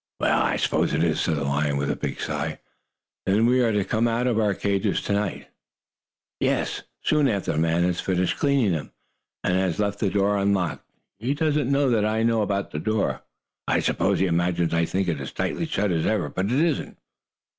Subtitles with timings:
[0.19, 2.57] "Well, I suppose it is," said the lion with a big sigh.
[3.27, 5.49] "Then we are to come out of our cages to night?"
[6.39, 8.93] "Yes, soon after the man has finished cleaning them,
[9.43, 10.89] and has left the door unlocked.
[11.19, 13.21] He does not know that I know about the door.
[13.67, 16.29] I suppose he imagines I think it is as tightly shut as ever.
[16.29, 16.97] But it isn't!"